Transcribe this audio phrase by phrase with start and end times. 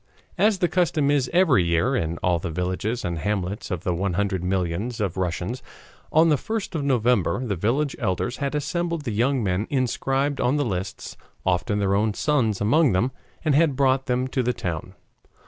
[0.39, 4.13] As the custom is every year, in all the villages and hamlets of the one
[4.13, 5.61] hundred millions of Russians,
[6.11, 10.55] on the 1st of November, the village elders had assembled the young men inscribed on
[10.57, 13.11] the lists, often their own sons among them,
[13.45, 14.95] and had brought them to the town.